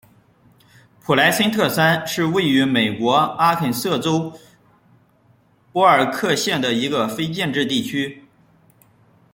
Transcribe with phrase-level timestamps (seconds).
[0.99, 4.33] 普莱森特山是位于美国阿肯色州
[5.71, 8.25] 波尔克县的一个非建制地区。